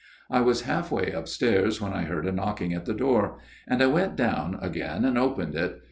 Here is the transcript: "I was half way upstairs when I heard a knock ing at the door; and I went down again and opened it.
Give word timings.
"I 0.31 0.41
was 0.41 0.63
half 0.63 0.89
way 0.91 1.11
upstairs 1.11 1.79
when 1.79 1.93
I 1.93 2.05
heard 2.05 2.25
a 2.25 2.31
knock 2.31 2.59
ing 2.59 2.73
at 2.73 2.85
the 2.85 2.93
door; 2.95 3.37
and 3.67 3.83
I 3.83 3.85
went 3.85 4.15
down 4.15 4.57
again 4.59 5.05
and 5.05 5.15
opened 5.15 5.53
it. 5.53 5.79